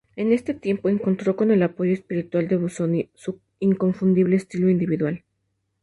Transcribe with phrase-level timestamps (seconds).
[0.15, 5.23] En este tiempo encontró, con el apoyo espiritual de Busoni, su inconfundible estilo individual.